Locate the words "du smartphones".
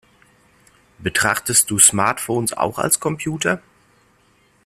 1.69-2.53